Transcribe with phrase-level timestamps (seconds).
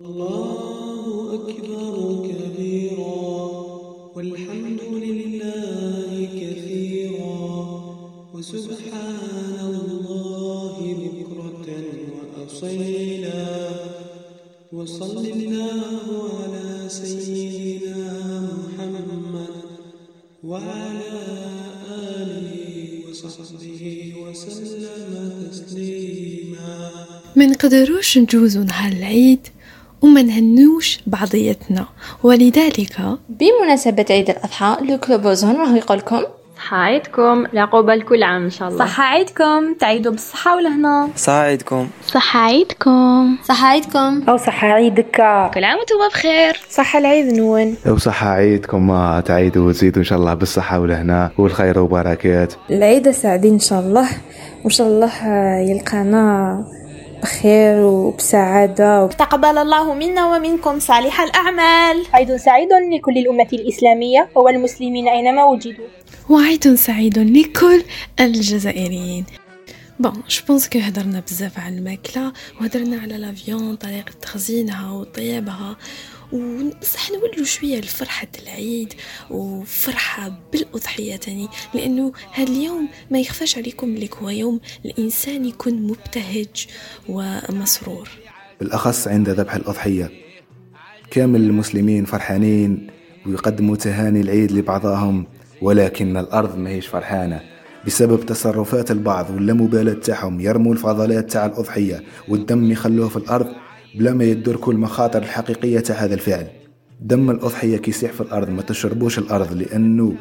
[0.00, 1.94] الله أكبر
[2.28, 3.36] كبيرا
[4.16, 7.40] والحمد لله كثيرا
[8.34, 11.68] وسبحان الله بكرة
[12.12, 13.70] وأصيلا
[14.72, 15.92] وصل الله
[16.42, 18.10] على سيدنا
[18.62, 19.48] محمد
[20.44, 21.16] وعلى
[21.88, 22.50] آله
[23.10, 26.90] وصحبه وسلم تسليما.
[27.36, 29.40] ما نقدروش نجوزو نهار العيد
[30.02, 31.86] وما نهنوش بعضيتنا.
[32.22, 32.96] ولذلك
[33.28, 36.22] بمناسبة عيد الأضحى لو كلوبوزون راهو يقولكم
[36.56, 38.86] صحة عيدكم العقوبة لكل عام إن شاء الله.
[38.86, 41.88] صحة عيدكم تعيدوا بالصحة والهنا صحة عيدكم.
[42.06, 43.36] صحة عيدكم.
[43.44, 44.22] صحة عيدكم.
[44.28, 45.16] أو صحة عيدك.
[45.54, 46.60] كل عام وأنتم بخير.
[46.70, 47.76] صحة العيد نون.
[47.86, 52.52] لو صحة عيدكم ما تعيدوا وتزيدوا إن شاء الله بالصحة والهنا والخير وبركات.
[52.70, 54.08] العيد سعيدين إن شاء الله.
[54.64, 55.12] وإن شاء الله
[55.70, 56.64] يلقانا
[57.22, 62.06] بخير وبسعادة تقبل الله منا ومنكم صالح الأعمال.
[62.12, 65.86] عيد سعيد لكل الأمة الإسلامية والمسلمين أينما وجدوا.
[66.28, 67.82] وعيد سعيد لكل
[68.20, 69.24] الجزائريين.
[70.00, 75.76] Bon je pense que هضرنا بزاف على الماكلة وهضرنا على la viande طريقة تخزينها وطيابها.
[76.32, 78.94] وصح نولوا شوية لفرحة العيد
[79.30, 86.66] وفرحة بالأضحية تاني لأنه هذا اليوم ما يخفاش عليكم لك هو يوم الإنسان يكون مبتهج
[87.08, 88.08] ومسرور.
[88.60, 90.10] بالأخص عند ذبح الأضحية.
[91.10, 92.86] كامل المسلمين فرحانين
[93.26, 95.26] ويقدموا تهاني العيد لبعضهم
[95.62, 97.40] ولكن الأرض ما هيش فرحانة.
[97.86, 103.46] بسبب تصرفات البعض واللامبالاة تاعهم يرموا الفضلات تاع الأضحية والدم يخلوه في الأرض
[103.96, 106.46] بلا ما يدركوا المخاطر الحقيقية تاع هذا الفعل.
[107.00, 110.14] دم الأضحية كيسيح في الأرض ما تشربوش الأرض لأنه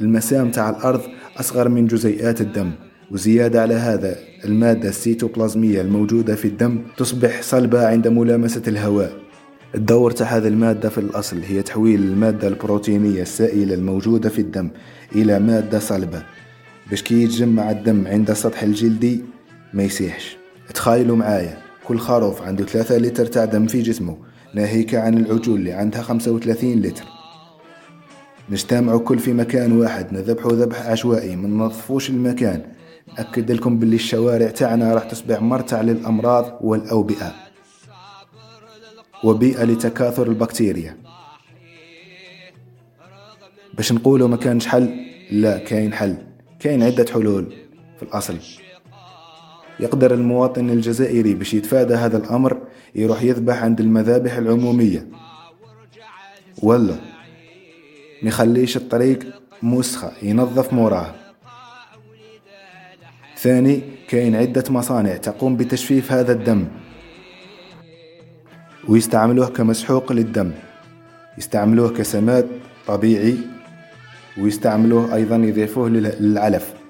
[0.00, 1.00] المسام تاع الأرض
[1.36, 2.70] أصغر من جزيئات الدم.
[3.10, 9.12] وزيادة على هذا المادة السيتوبلازمية الموجودة في الدم تصبح صلبة عند ملامسة الهواء.
[9.74, 14.70] الدور تاع هذه المادة في الأصل هي تحويل المادة البروتينية السائلة الموجودة في الدم
[15.14, 16.22] إلى مادة صلبة
[16.90, 19.22] باش كي يتجمع الدم عند سطح الجلدي
[19.74, 20.36] ما يسيحش.
[20.74, 21.58] تخيلوا معايا.
[21.84, 24.16] كل خروف عنده ثلاثة لتر تاع دم في جسمه
[24.54, 27.04] ناهيك عن العجول اللي عندها خمسة وثلاثين لتر.
[28.50, 32.62] نجتمعوا كل في مكان واحد نذبحوا ذبح عشوائي ما ننظفوش المكان.
[33.18, 37.34] نأكد لكم باللي الشوارع تاعنا راح تصبح مرتع للأمراض والأوبئة.
[39.24, 40.96] وبيئة لتكاثر البكتيريا.
[43.74, 44.90] باش نقولوا ما كانش حل؟
[45.30, 46.16] لا كاين حل.
[46.60, 47.54] كاين عدة حلول
[47.96, 48.38] في الأصل.
[49.80, 52.58] يقدر المواطن الجزائري باش يتفادى هذا الأمر
[52.94, 55.06] يروح يذبح عند المذابح العمومية.
[56.62, 56.94] ولا
[58.22, 59.18] ميخليش الطريق
[59.62, 61.14] مسخة ينظف موراه.
[63.38, 66.66] ثاني كاين عدة مصانع تقوم بتجفيف هذا الدم
[68.88, 70.50] ويستعملوه كمسحوق للدم.
[71.38, 72.48] يستعملوه كسماد
[72.86, 73.36] طبيعي
[74.38, 76.83] ويستعملوه أيضا يضيفوه للعلف.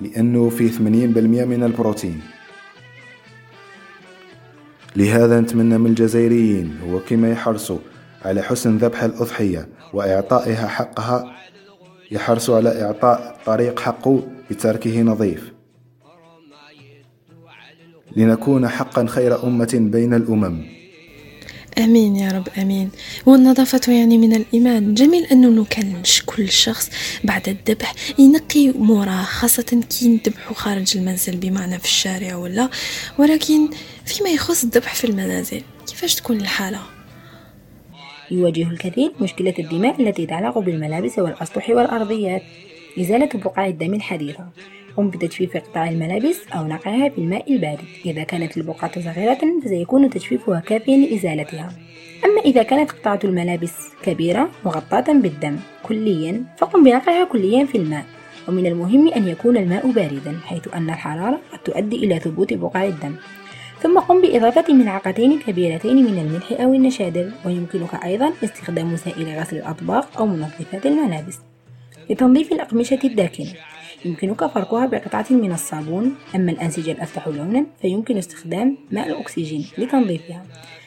[0.00, 2.20] لأنه فيه 80% من البروتين.
[4.96, 7.78] لهذا نتمنى من الجزائريين هو كما يحرصوا
[8.24, 11.36] على حسن ذبح الأضحية وإعطائها حقها
[12.10, 15.52] يحرصوا على إعطاء طريق حقه بتركه نظيف.
[18.16, 20.79] لنكون حقا خير أمة بين الأمم.
[21.80, 22.90] آمين يا رب آمين.
[23.26, 24.94] والنظافة يعني من الإيمان.
[24.94, 26.90] جميل أنه لو كان كل شخص
[27.24, 32.70] بعد الذبح ينقي موراه خاصة كي نذبحوا خارج المنزل بمعنى في الشارع ولا.
[33.18, 33.68] ولكن
[34.04, 36.80] فيما يخص الذبح في المنازل كيفاش تكون الحالة؟
[38.30, 42.42] يواجه الكثير مشكلة الدماء التي تتعلق بالملابس والأسطح والأرضيات
[43.00, 44.48] إزالة بقع الدم الحديثة.
[44.96, 47.84] قم بتجفيف قطع الملابس أو نقعها بالماء البارد.
[48.06, 51.72] إذا كانت البقعة صغيرة فسيكون تجفيفها كافيا لإزالتها.
[52.24, 58.04] أما إذا كانت قطعة الملابس كبيرة مغطاة بالدم كليا فقم بنقعها كليا في الماء.
[58.48, 63.14] ومن المهم أن يكون الماء باردا حيث أن الحرارة قد تؤدي إلى ثبوت بقع الدم.
[63.82, 67.30] ثم قم بإضافة ملعقتين كبيرتين من الملح أو النشادر.
[67.46, 71.38] ويمكنك أيضا استخدام سائل غسل الأطباق أو منظفات الملابس.
[72.10, 73.52] لتنظيف الأقمشة الداكنة
[74.04, 76.14] يمكنك فركها بقطعة من الصابون.
[76.34, 80.42] أما الأنسجة الأفتح لونا فيمكن استخدام ماء الأكسجين لتنظيفها.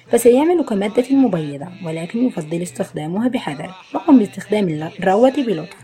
[0.08, 4.68] فسيعمل كمادة مبيضة ولكن يفضل استخدامها بحذر وقم باستخدام
[5.00, 5.78] الروة بلطف.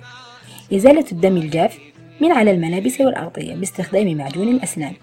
[0.73, 1.77] إزالة الدم الجاف
[2.21, 4.93] من على الملابس والأغطية باستخدام معجون الأسنان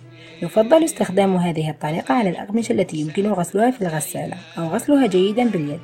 [0.42, 5.80] يفضل استخدام هذه الطريقة على الأقمشة التي يمكن غسلها في الغسالة أو غسلها جيدا باليد.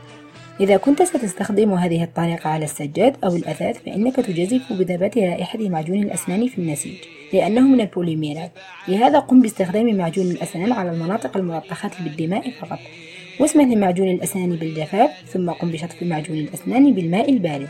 [0.60, 6.48] إذا كنت ستستخدم هذه الطريقة على السجاد أو الأثاث فإنك تجازف بذبات رائحة معجون الأسنان
[6.48, 6.94] في النسيج
[7.32, 8.50] لأنه من البوليميرات.
[8.88, 12.78] لهذا قم باستخدام معجون الأسنان على المناطق الملطخة بالدماء فقط.
[13.40, 17.68] واسمح لمعجون الأسنان بالجفاف ثم قم بشطف معجون الأسنان بالماء البارد.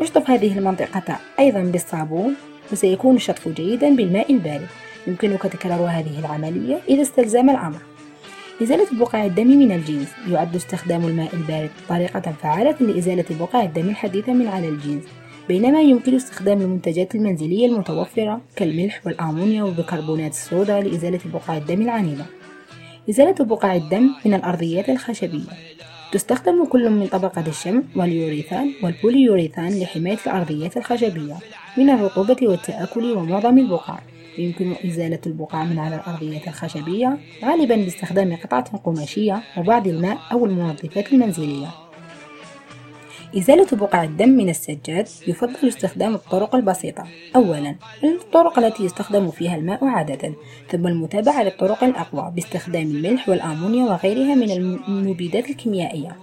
[0.00, 2.34] اشطف هذه المنطقة أيضا بالصابون
[2.72, 4.68] وسيكون الشطف جيدا بالماء البارد.
[5.06, 7.91] يمكنك تكرار هذه العملية إذا استلزم الأمر.
[8.62, 10.08] إزالة بقع الدم من الجنس.
[10.28, 15.04] يعد استخدام الماء البارد طريقة فعالة لإزالة بقع الدم الحديثة من على الجنس
[15.48, 22.24] بينما يمكن استخدام المنتجات المنزلية المتوفرة كالملح والأمونيا وبيكربونات الصودا لإزالة بقع الدم العنيدة.
[23.10, 25.52] إزالة بقع الدم من الأرضيات الخشبية.
[26.12, 31.36] تستخدم كل من طبقة الشمع واليوريثان والبوليوريثان لحماية الأرضيات الخشبية
[31.76, 33.98] من الرطوبة والتآكل ومعظم البقع
[34.38, 41.12] يمكن إزالة البقع من على الأرضيات الخشبية غالبا باستخدام قطعة قماشية وبعض الماء أو المنظفات
[41.12, 41.66] المنزلية.
[43.38, 47.04] إزالة بقع الدم من السجاد يفضل استخدام الطرق البسيطة.
[47.36, 47.74] أولا
[48.04, 50.34] الطرق التي يستخدم فيها الماء عادة
[50.70, 56.16] ثم المتابعة للطرق الأقوى باستخدام الملح والأمونيا وغيرها من المبيدات الكيميائية.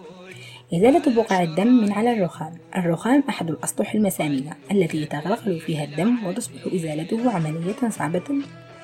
[0.73, 2.53] إزالة بقع الدم من على الرخام.
[2.77, 8.23] الرخام أحد الأسطح المسامية التي يتغلغل فيها الدم وتصبح إزالته عملية صعبة.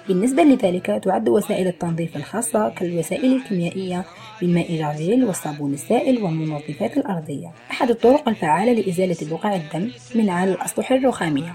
[0.08, 4.06] بالنسبة لذلك تعد وسائل التنظيف الخاصة كالوسائل الكيميائية
[4.42, 7.52] بالماء الجارجيل والصابون السائل والمنظفات الأرضية.
[7.72, 11.54] أحد الطرق الفعالة لإزالة بقع الدم من على الأسطح الرخامية.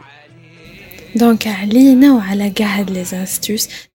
[1.17, 3.05] دونك علينا وعلى كاع هاد لي